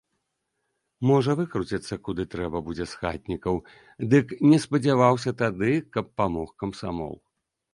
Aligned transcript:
Можа 1.09 1.31
выкруціцца 1.41 1.97
куды 2.07 2.25
трэба 2.33 2.61
будзе 2.69 2.85
з 2.93 2.99
хатнікаў, 3.01 3.55
дык 4.15 4.35
не 4.53 4.59
спадзяваўся 4.65 5.31
тады, 5.43 5.71
каб 5.99 6.05
памог 6.23 6.49
камсамол. 6.65 7.15